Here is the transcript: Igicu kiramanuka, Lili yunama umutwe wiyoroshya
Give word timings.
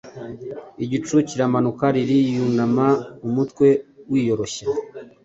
Igicu 0.83 1.15
kiramanuka, 1.27 1.85
Lili 1.95 2.17
yunama 2.35 2.85
umutwe 3.27 3.67
wiyoroshya 4.11 4.65